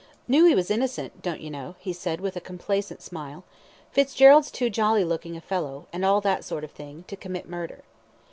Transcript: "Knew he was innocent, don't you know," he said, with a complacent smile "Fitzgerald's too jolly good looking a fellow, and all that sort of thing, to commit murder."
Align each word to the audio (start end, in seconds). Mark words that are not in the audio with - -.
"Knew 0.27 0.45
he 0.45 0.55
was 0.55 0.71
innocent, 0.71 1.21
don't 1.21 1.41
you 1.41 1.51
know," 1.51 1.75
he 1.77 1.93
said, 1.93 2.21
with 2.21 2.35
a 2.35 2.41
complacent 2.41 3.03
smile 3.03 3.43
"Fitzgerald's 3.91 4.49
too 4.49 4.67
jolly 4.71 5.03
good 5.03 5.09
looking 5.09 5.37
a 5.37 5.41
fellow, 5.41 5.85
and 5.93 6.03
all 6.03 6.19
that 6.21 6.43
sort 6.43 6.63
of 6.63 6.71
thing, 6.71 7.03
to 7.07 7.15
commit 7.15 7.47
murder." 7.47 7.83